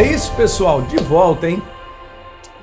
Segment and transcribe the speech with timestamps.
[0.00, 1.62] É isso, pessoal, de volta, hein?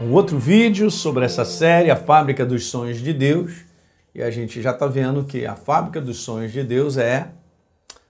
[0.01, 3.63] Um outro vídeo sobre essa série, A Fábrica dos Sonhos de Deus.
[4.15, 7.29] E a gente já está vendo que a fábrica dos sonhos de Deus é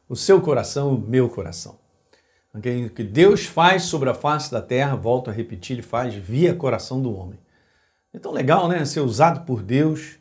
[0.07, 1.77] o seu coração, o meu coração.
[2.53, 6.55] O que Deus faz sobre a face da terra, volto a repetir, ele faz via
[6.55, 7.37] coração do homem.
[8.13, 8.85] É tão legal, né?
[8.85, 10.15] Ser usado por Deus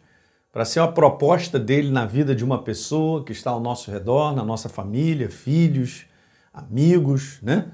[0.50, 4.34] para ser uma proposta dele na vida de uma pessoa que está ao nosso redor,
[4.34, 6.06] na nossa família, filhos,
[6.52, 7.70] amigos, né?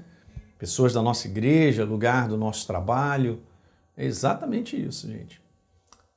[0.63, 3.41] Pessoas da nossa igreja, lugar do nosso trabalho.
[3.97, 5.41] É exatamente isso, gente.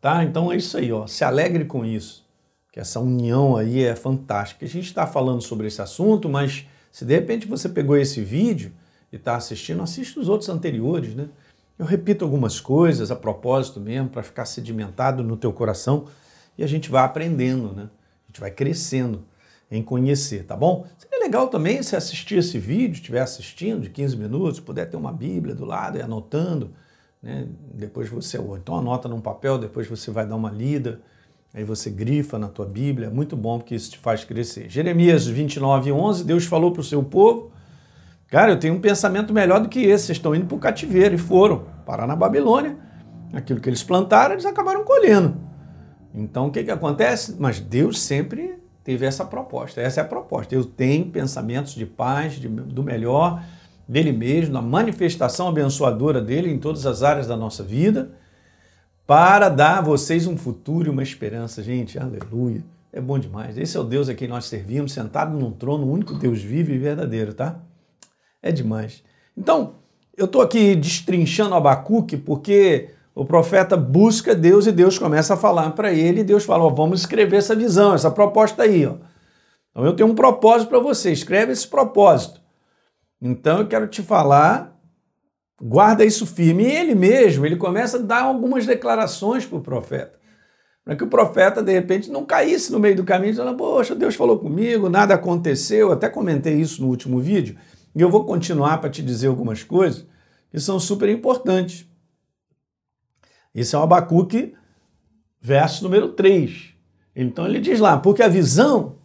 [0.01, 0.23] Tá?
[0.23, 1.05] Então é isso aí, ó.
[1.09, 2.25] Se alegre com isso.
[2.71, 4.65] Que essa união aí é fantástica.
[4.65, 8.71] A gente está falando sobre esse assunto, mas se de repente você pegou esse vídeo
[9.13, 11.29] e está assistindo, assista os outros anteriores, né?
[11.77, 16.07] Eu repito algumas coisas a propósito mesmo, para ficar sedimentado no teu coração
[16.57, 17.91] e a gente vai aprendendo, né?
[18.23, 19.25] A gente vai crescendo
[19.69, 20.87] em conhecer, tá bom?
[21.27, 25.55] Legal também se assistir esse vídeo, estiver assistindo de 15 minutos, puder ter uma Bíblia
[25.55, 26.71] do lado e anotando,
[27.23, 27.47] né?
[27.75, 31.01] Depois você, ou então anota num papel, depois você vai dar uma lida,
[31.53, 34.71] aí você grifa na tua Bíblia, é muito bom porque isso te faz crescer.
[34.71, 37.51] Jeremias 29, 11, Deus falou para o seu povo,
[38.29, 41.17] cara, eu tenho um pensamento melhor do que esse, vocês estão indo para o cativeiro,
[41.17, 42.77] e foram parar na Babilônia,
[43.33, 45.37] aquilo que eles plantaram, eles acabaram colhendo.
[46.15, 47.37] Então, o que, que acontece?
[47.39, 49.81] Mas Deus sempre teve essa proposta.
[49.81, 50.55] Essa é a proposta.
[50.55, 53.43] Deus tem pensamentos de paz, de, do melhor
[53.89, 58.13] dele mesmo, na manifestação abençoadora dele em todas as áreas da nossa vida,
[59.05, 61.65] para dar a vocês um futuro e uma esperança.
[61.65, 62.65] Gente, aleluia.
[62.93, 63.59] É bom demais.
[63.59, 66.71] Esse é o Deus a quem nós servimos, sentado num trono, o único Deus vivo
[66.71, 67.59] e verdadeiro, tá?
[68.41, 69.03] É demais.
[69.37, 69.75] Então,
[70.17, 75.71] eu estou aqui destrinchando Abacuque porque o profeta busca Deus e Deus começa a falar
[75.71, 78.97] para ele e Deus fala, ó, vamos escrever essa visão, essa proposta aí, ó.
[79.71, 82.43] Então eu tenho um propósito para você, escreve esse propósito.
[83.21, 84.79] Então eu quero te falar,
[85.59, 86.65] guarda isso firme.
[86.65, 90.19] E ele mesmo, ele começa a dar algumas declarações para o profeta.
[90.85, 94.15] Para que o profeta, de repente, não caísse no meio do caminho falando, poxa, Deus
[94.15, 95.89] falou comigo, nada aconteceu.
[95.89, 97.57] Eu até comentei isso no último vídeo.
[97.95, 100.05] E eu vou continuar para te dizer algumas coisas
[100.51, 101.86] que são super importantes.
[103.57, 104.55] Esse é o Abacuque,
[105.41, 106.75] verso número 3.
[107.17, 108.99] Então ele diz lá, porque a visão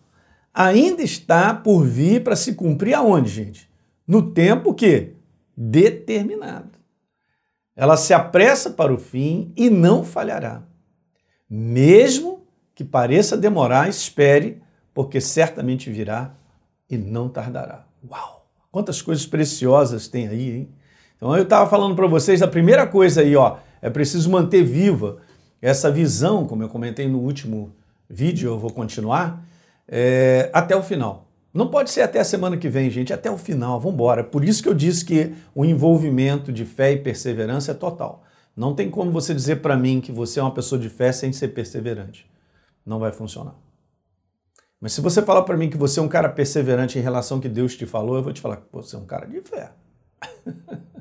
[0.54, 3.72] ainda está por vir para se cumprir aonde, gente?
[4.12, 5.14] no tempo que
[5.56, 6.72] determinado.
[7.74, 10.64] Ela se apressa para o fim e não falhará.
[11.50, 12.46] Mesmo
[12.76, 14.62] que pareça demorar, espere,
[14.94, 16.34] porque certamente virá
[16.90, 17.86] e não tardará.
[18.10, 18.50] Uau!
[18.70, 20.70] Quantas coisas preciosas tem aí, hein?
[21.16, 25.18] Então eu estava falando para vocês, a primeira coisa aí, ó, é preciso manter viva
[25.62, 27.76] essa visão, como eu comentei no último
[28.10, 29.46] vídeo, eu vou continuar,
[29.88, 31.28] é, até o final.
[31.54, 34.24] Não pode ser até a semana que vem, gente, até o final, vamos embora.
[34.24, 38.24] Por isso que eu disse que o envolvimento de fé e perseverança é total.
[38.56, 41.32] Não tem como você dizer para mim que você é uma pessoa de fé sem
[41.34, 42.30] ser perseverante.
[42.86, 43.56] Não vai funcionar.
[44.80, 47.42] Mas se você falar para mim que você é um cara perseverante em relação ao
[47.42, 49.72] que Deus te falou, eu vou te falar que você é um cara de fé.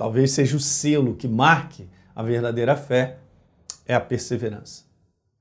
[0.00, 3.18] Talvez seja o selo que marque a verdadeira fé,
[3.84, 4.84] é a perseverança.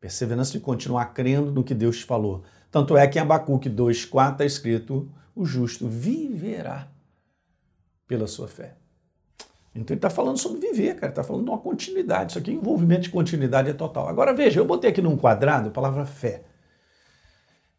[0.02, 4.44] Perseverança de continuar crendo no que Deus falou tanto é que em Abacuque 2,4 está
[4.46, 6.90] escrito: o justo viverá
[8.06, 8.76] pela sua fé.
[9.74, 12.34] Então ele está falando sobre viver, cara, está falando de uma continuidade.
[12.34, 14.10] Isso aqui, envolvimento de continuidade é total.
[14.10, 16.44] Agora veja, eu botei aqui num quadrado a palavra fé.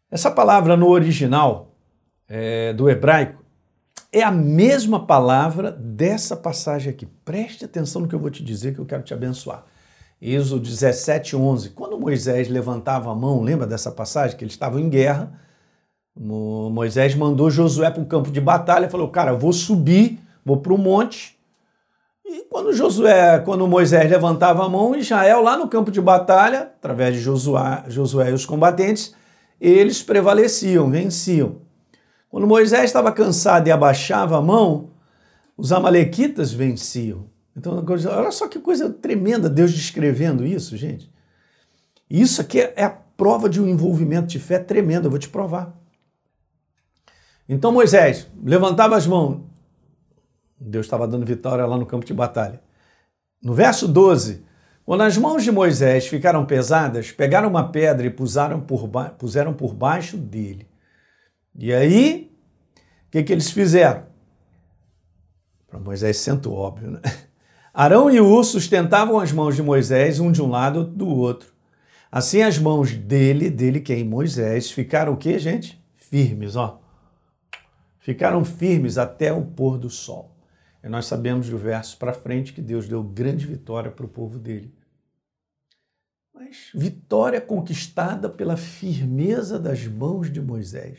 [0.09, 1.75] Essa palavra no original
[2.27, 3.40] é, do hebraico
[4.11, 7.05] é a mesma palavra dessa passagem aqui.
[7.05, 9.63] Preste atenção no que eu vou te dizer, que eu quero te abençoar.
[10.21, 11.69] Êxodo 17, 11.
[11.69, 14.37] Quando Moisés levantava a mão, lembra dessa passagem?
[14.37, 15.31] Que eles estavam em guerra.
[16.15, 20.77] Moisés mandou Josué para o campo de batalha, falou: Cara, vou subir, vou para o
[20.77, 21.39] monte.
[22.25, 27.15] E quando Josué, quando Moisés levantava a mão, Israel, lá no campo de batalha, através
[27.15, 29.15] de Josué, Josué e os combatentes,
[29.59, 31.55] eles prevaleciam, venciam.
[32.31, 34.91] Quando Moisés estava cansado e abaixava a mão,
[35.57, 37.29] os amalequitas venciam.
[37.55, 41.11] Então, olha só que coisa tremenda Deus descrevendo isso, gente.
[42.09, 45.77] Isso aqui é a prova de um envolvimento de fé tremendo, eu vou te provar.
[47.49, 49.41] Então Moisés levantava as mãos,
[50.57, 52.61] Deus estava dando vitória lá no campo de batalha.
[53.43, 54.45] No verso 12,
[54.85, 58.87] quando as mãos de Moisés ficaram pesadas, pegaram uma pedra e puseram por,
[59.17, 60.70] puseram por baixo dele.
[61.55, 62.31] E aí,
[63.07, 64.05] o que, que eles fizeram?
[65.67, 67.01] Para Moisés, sento óbvio, né?
[67.73, 71.51] Arão e Ur sustentavam as mãos de Moisés, um de um lado do outro.
[72.11, 74.03] Assim as mãos dele, dele quem?
[74.03, 75.81] Moisés, ficaram o quê, gente?
[75.95, 76.81] Firmes, ó.
[77.99, 80.35] Ficaram firmes até o pôr do sol.
[80.83, 84.37] E nós sabemos do verso para frente que Deus deu grande vitória para o povo
[84.37, 84.75] dele.
[86.33, 90.97] Mas vitória conquistada pela firmeza das mãos de Moisés.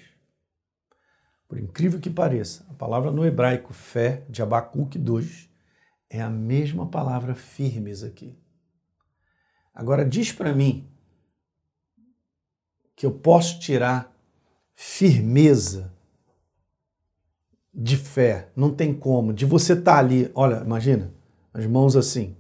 [1.53, 5.51] Por incrível que pareça, a palavra no hebraico fé, de Abacuque 2,
[6.09, 8.35] é a mesma palavra firmes aqui.
[9.75, 10.89] Agora diz para mim
[12.97, 14.17] que eu posso tirar
[14.75, 15.93] firmeza
[17.75, 21.13] de fé, não tem como, de você estar tá ali, olha, imagina,
[21.53, 22.35] as mãos assim,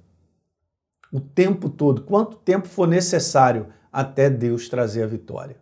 [1.12, 5.61] o tempo todo, quanto tempo for necessário até Deus trazer a vitória.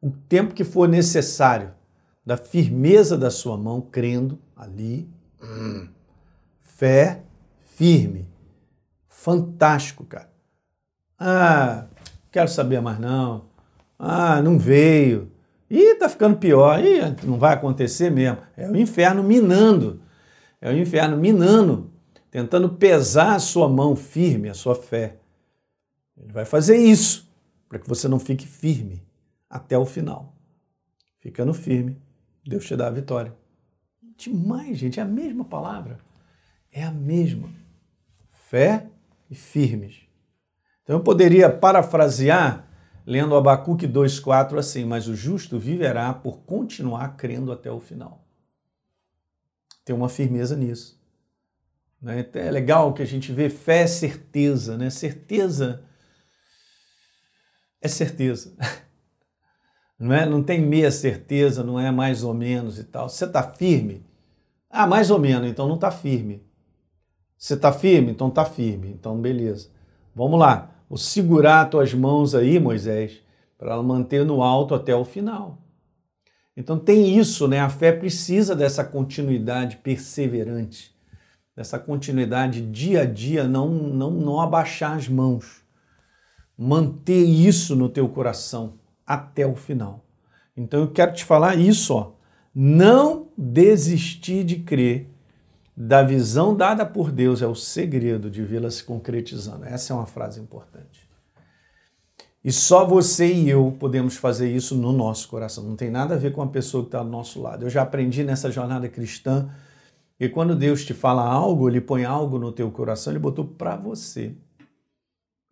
[0.00, 1.75] O tempo que for necessário,
[2.26, 5.08] da firmeza da sua mão, crendo ali,
[5.40, 5.88] hum,
[6.60, 7.22] fé
[7.76, 8.26] firme.
[9.08, 10.28] Fantástico, cara.
[11.16, 11.86] Ah,
[12.32, 13.44] quero saber mais não.
[13.96, 15.30] Ah, não veio.
[15.70, 16.84] Ih, tá ficando pior.
[16.84, 18.38] Ih, não vai acontecer mesmo.
[18.56, 20.02] É o inferno minando.
[20.60, 21.92] É o inferno minando,
[22.30, 25.18] tentando pesar a sua mão firme, a sua fé.
[26.16, 27.30] Ele vai fazer isso
[27.68, 29.02] para que você não fique firme
[29.48, 30.34] até o final.
[31.20, 31.96] Ficando firme,
[32.46, 33.34] Deus te dá a vitória.
[34.16, 35.98] Demais, gente, é a mesma palavra.
[36.72, 37.52] É a mesma.
[38.30, 38.88] Fé
[39.28, 40.06] e firmes.
[40.82, 42.68] Então eu poderia parafrasear
[43.04, 48.24] lendo Abacuque 2,4 assim: Mas o justo viverá por continuar crendo até o final.
[49.84, 51.00] Tem uma firmeza nisso.
[52.00, 52.28] Né?
[52.34, 54.90] É legal que a gente vê fé é certeza, né?
[54.90, 55.84] Certeza
[57.80, 58.56] é certeza.
[59.98, 60.26] Não, é?
[60.26, 63.08] não tem meia certeza, não é mais ou menos e tal.
[63.08, 64.04] Você está firme?
[64.70, 66.42] Ah, mais ou menos, então não está firme.
[67.38, 68.10] Você está firme?
[68.10, 68.88] Então está firme.
[68.90, 69.70] Então, beleza.
[70.14, 73.22] Vamos lá o segurar as tuas mãos aí, Moisés,
[73.58, 75.58] para manter no alto até o final.
[76.56, 77.60] Então tem isso, né?
[77.60, 80.94] A fé precisa dessa continuidade perseverante,
[81.54, 85.62] dessa continuidade dia a dia, não, não, não abaixar as mãos.
[86.56, 90.04] Manter isso no teu coração até o final.
[90.56, 92.12] Então eu quero te falar isso, ó.
[92.54, 95.10] Não desistir de crer
[95.76, 99.66] da visão dada por Deus é o segredo de vê-la se concretizando.
[99.66, 101.06] Essa é uma frase importante.
[102.42, 105.64] E só você e eu podemos fazer isso no nosso coração.
[105.64, 107.66] Não tem nada a ver com a pessoa que está ao nosso lado.
[107.66, 109.50] Eu já aprendi nessa jornada cristã
[110.16, 113.76] que quando Deus te fala algo, Ele põe algo no teu coração, Ele botou para
[113.76, 114.34] você.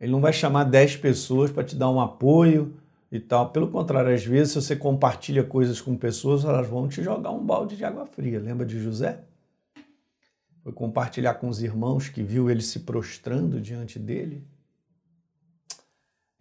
[0.00, 2.72] Ele não vai chamar dez pessoas para te dar um apoio
[3.14, 3.50] e tal.
[3.50, 7.44] Pelo contrário, às vezes, se você compartilha coisas com pessoas, elas vão te jogar um
[7.44, 8.40] balde de água fria.
[8.40, 9.20] Lembra de José?
[10.64, 14.42] Foi compartilhar com os irmãos que viu ele se prostrando diante dele.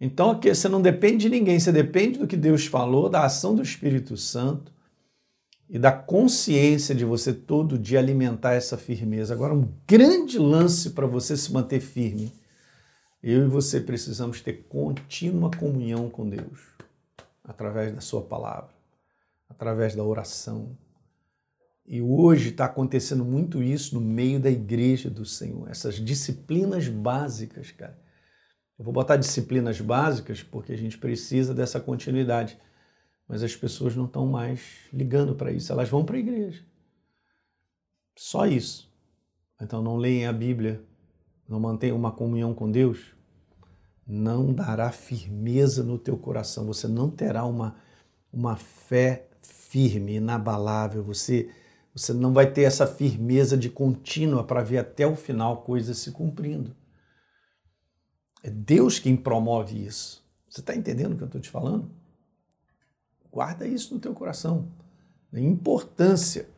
[0.00, 3.54] Então aqui você não depende de ninguém, você depende do que Deus falou, da ação
[3.54, 4.72] do Espírito Santo
[5.70, 9.32] e da consciência de você todo dia alimentar essa firmeza.
[9.32, 12.32] Agora, um grande lance para você se manter firme.
[13.26, 16.60] Eu e você precisamos ter contínua comunhão com Deus,
[17.42, 18.68] através da Sua palavra,
[19.48, 20.76] através da oração,
[21.86, 27.70] e hoje está acontecendo muito isso no meio da igreja do Senhor, essas disciplinas básicas,
[27.70, 27.98] cara.
[28.78, 32.60] Eu vou botar disciplinas básicas porque a gente precisa dessa continuidade,
[33.26, 34.60] mas as pessoas não estão mais
[34.92, 36.62] ligando para isso, elas vão para a igreja.
[38.14, 38.92] Só isso.
[39.58, 40.84] Então não leem a Bíblia,
[41.48, 43.14] não mantenham uma comunhão com Deus,
[44.06, 47.76] não dará firmeza no teu coração, você não terá uma,
[48.32, 51.50] uma fé firme, inabalável, você
[51.94, 56.10] você não vai ter essa firmeza de contínua para ver até o final coisas se
[56.10, 56.74] cumprindo.
[58.42, 60.26] É Deus quem promove isso.
[60.48, 61.88] Você está entendendo o que eu estou te falando?
[63.30, 64.68] Guarda isso no teu coração.
[65.32, 66.48] A importância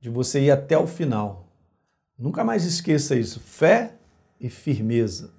[0.00, 1.49] de você ir até o final.
[2.20, 3.40] Nunca mais esqueça isso.
[3.40, 3.94] Fé
[4.38, 5.32] e firmeza.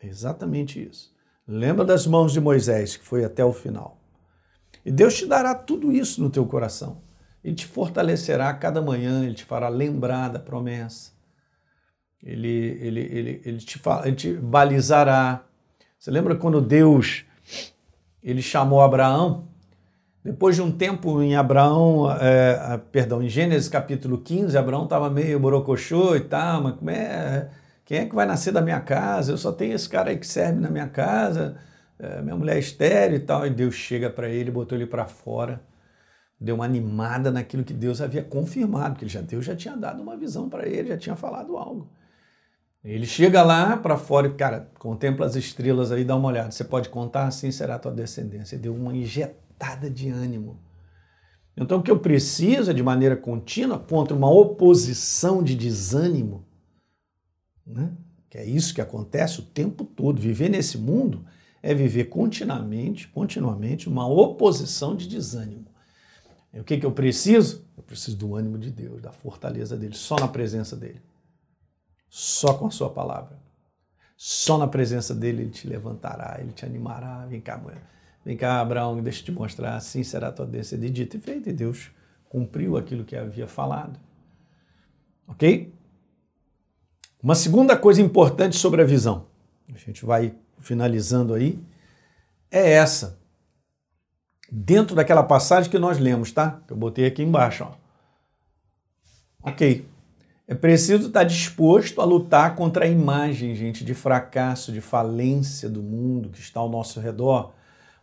[0.00, 1.14] É exatamente isso.
[1.46, 4.00] Lembra das mãos de Moisés, que foi até o final.
[4.84, 7.02] E Deus te dará tudo isso no teu coração.
[7.44, 11.12] Ele te fortalecerá a cada manhã, ele te fará lembrar da promessa.
[12.22, 15.44] Ele, ele, ele, ele, te, ele te balizará.
[15.98, 17.24] Você lembra quando Deus
[18.22, 19.47] ele chamou Abraão?
[20.24, 25.38] Depois de um tempo em Abraão, é, perdão, em Gênesis capítulo 15, Abraão estava meio
[25.40, 27.48] borocochô e tal, mas como é,
[27.84, 29.32] quem é que vai nascer da minha casa?
[29.32, 31.56] Eu só tenho esse cara aí que serve na minha casa,
[31.98, 33.46] é, minha mulher é estéreo e tal.
[33.46, 35.60] E Deus chega para ele, botou ele para fora
[36.40, 40.16] deu uma animada naquilo que Deus havia confirmado, que já, Deus já tinha dado uma
[40.16, 41.90] visão para ele, já tinha falado algo.
[42.84, 46.50] Ele chega lá para fora e, cara, contempla as estrelas aí, dá uma olhada.
[46.50, 48.56] Você pode contar, assim será a tua descendência.
[48.56, 50.58] Deu uma injetada de ânimo.
[51.56, 56.46] Então, o que eu preciso é, de maneira contínua, contra uma oposição de desânimo,
[57.66, 57.92] né?
[58.30, 60.20] que é isso que acontece o tempo todo.
[60.20, 61.24] Viver nesse mundo
[61.60, 65.66] é viver continuamente, continuamente, uma oposição de desânimo.
[66.54, 67.64] E o que, que eu preciso?
[67.76, 71.02] Eu preciso do ânimo de Deus, da fortaleza dele, só na presença dele.
[72.08, 73.38] Só com a sua palavra.
[74.16, 77.24] Só na presença dele ele te levantará, ele te animará.
[77.26, 77.82] Vem cá, mulher.
[78.24, 79.76] Vem cá, Abraão, deixa eu te mostrar.
[79.76, 80.92] Assim será a tua descendência.
[80.92, 81.48] De dito e feito.
[81.48, 81.90] E Deus
[82.28, 83.98] cumpriu aquilo que havia falado.
[85.26, 85.72] Ok?
[87.22, 89.26] Uma segunda coisa importante sobre a visão,
[89.74, 91.60] a gente vai finalizando aí,
[92.50, 93.18] é essa.
[94.50, 96.62] Dentro daquela passagem que nós lemos, tá?
[96.66, 97.74] Que eu botei aqui embaixo, ó.
[99.42, 99.86] Ok.
[100.48, 105.82] É preciso estar disposto a lutar contra a imagem, gente, de fracasso, de falência do
[105.82, 107.52] mundo que está ao nosso redor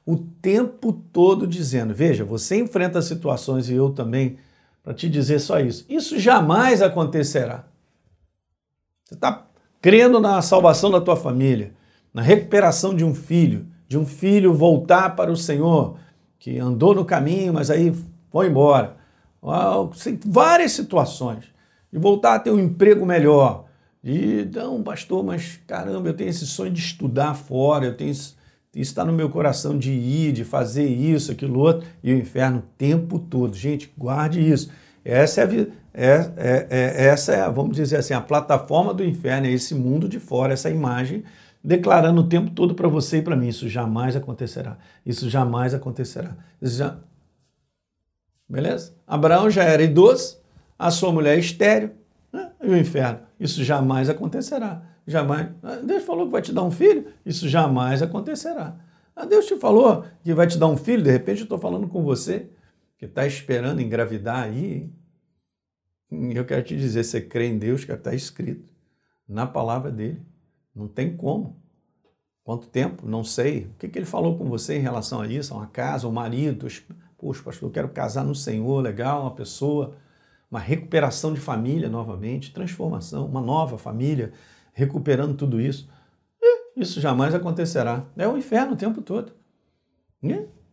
[0.05, 4.37] o tempo todo dizendo: veja, você enfrenta situações e eu também,
[4.83, 5.85] para te dizer só isso.
[5.89, 7.65] Isso jamais acontecerá.
[9.03, 9.47] Você está
[9.81, 11.73] crendo na salvação da tua família,
[12.13, 15.97] na recuperação de um filho, de um filho voltar para o Senhor,
[16.37, 17.93] que andou no caminho, mas aí
[18.31, 18.97] foi embora.
[20.25, 21.54] Várias situações.
[21.95, 23.67] De voltar a ter um emprego melhor.
[24.03, 28.35] De, não, pastor, mas caramba, eu tenho esse sonho de estudar fora, eu tenho isso
[28.73, 32.61] está no meu coração de ir, de fazer isso, aquilo outro, e o inferno o
[32.77, 33.55] tempo todo.
[33.55, 34.69] Gente, guarde isso.
[35.05, 35.47] Essa é, a,
[35.93, 40.09] é, é, é, essa é, vamos dizer assim, a plataforma do inferno, é esse mundo
[40.09, 41.23] de fora, essa imagem,
[41.63, 44.77] declarando o tempo todo para você e para mim: isso jamais acontecerá.
[45.05, 46.35] Isso jamais acontecerá.
[46.61, 46.97] Isso já...
[48.49, 48.93] Beleza?
[49.07, 50.37] Abraão já era idoso,
[50.77, 51.91] a sua mulher é estéreo,
[52.31, 52.51] né?
[52.61, 53.19] e o inferno.
[53.39, 55.49] Isso jamais acontecerá jamais.
[55.83, 58.77] Deus falou que vai te dar um filho, isso jamais acontecerá.
[59.15, 61.87] Ah, Deus te falou que vai te dar um filho, de repente eu estou falando
[61.87, 62.49] com você
[62.97, 64.91] que está esperando engravidar aí.
[66.11, 68.71] Eu quero te dizer, você crê em Deus, que está escrito
[69.27, 70.21] na palavra dele.
[70.73, 71.61] Não tem como.
[72.43, 73.07] Quanto tempo?
[73.07, 73.65] Não sei.
[73.65, 75.53] O que, que ele falou com você em relação a isso?
[75.53, 76.67] A uma casa, um marido?
[77.17, 79.95] Poxa, pastor, eu quero casar no Senhor, legal, uma pessoa,
[80.55, 84.31] uma recuperação de família novamente, transformação, uma nova família
[84.73, 85.89] recuperando tudo isso.
[86.77, 88.05] Isso jamais acontecerá.
[88.17, 89.33] É o inferno o tempo todo.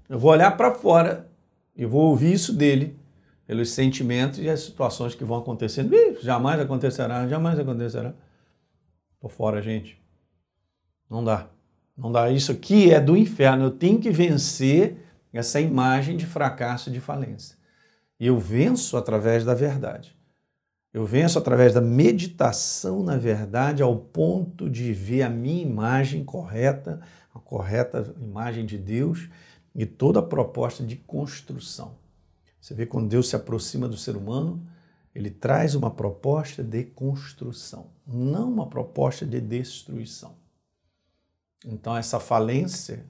[0.09, 1.29] Eu vou olhar para fora
[1.77, 2.97] e vou ouvir isso dele,
[3.45, 5.91] pelos sentimentos e as situações que vão acontecendo.
[6.21, 8.15] jamais acontecerá, jamais acontecerá.
[9.21, 10.01] Por fora, gente.
[11.11, 11.49] Não dá.
[11.97, 12.31] Não dá.
[12.31, 13.65] Isso aqui é do inferno.
[13.65, 14.97] Eu tenho que vencer
[15.33, 17.62] essa imagem de fracasso e de falência.
[18.23, 20.17] E eu venço através da verdade.
[20.95, 27.00] Eu venço através da meditação na verdade ao ponto de ver a minha imagem correta,
[27.35, 29.29] a correta imagem de Deus
[29.75, 31.97] e toda a proposta de construção.
[32.61, 34.64] Você vê quando Deus se aproxima do ser humano,
[35.12, 40.37] ele traz uma proposta de construção, não uma proposta de destruição.
[41.67, 43.05] Então essa falência,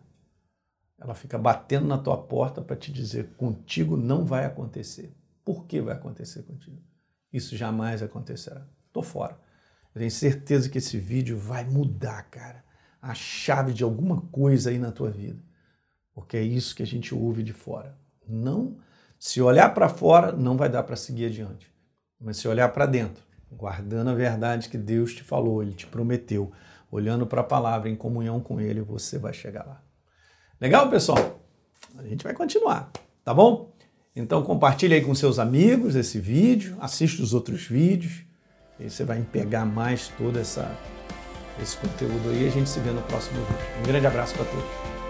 [1.03, 5.13] ela fica batendo na tua porta para te dizer contigo não vai acontecer.
[5.45, 6.81] Por que vai acontecer contigo?
[7.33, 8.65] Isso jamais acontecerá.
[8.93, 9.37] Tô fora.
[9.93, 12.65] Eu tenho certeza que esse vídeo vai mudar, cara,
[13.01, 15.43] a chave de alguma coisa aí na tua vida.
[16.15, 17.99] Porque é isso que a gente ouve de fora.
[18.29, 18.77] Não,
[19.19, 21.69] se olhar para fora, não vai dar para seguir adiante.
[22.21, 26.53] Mas se olhar para dentro, guardando a verdade que Deus te falou, ele te prometeu,
[26.91, 29.83] olhando para a palavra em comunhão com ele, você vai chegar lá.
[30.63, 31.41] Legal, pessoal?
[31.99, 32.89] A gente vai continuar,
[33.25, 33.73] tá bom?
[34.15, 38.23] Então compartilhe aí com seus amigos esse vídeo, assista os outros vídeos,
[38.79, 40.71] e você vai pegar mais todo essa,
[41.61, 43.67] esse conteúdo aí a gente se vê no próximo vídeo.
[43.81, 45.02] Um grande abraço para todos.